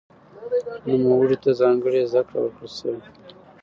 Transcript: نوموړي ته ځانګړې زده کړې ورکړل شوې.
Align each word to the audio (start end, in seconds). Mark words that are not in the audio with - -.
نوموړي 0.87 1.37
ته 1.43 1.51
ځانګړې 1.61 2.01
زده 2.11 2.21
کړې 2.27 2.39
ورکړل 2.41 2.71
شوې. 2.79 2.99